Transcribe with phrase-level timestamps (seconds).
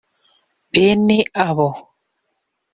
[0.71, 1.17] Bene
[1.47, 1.69] abo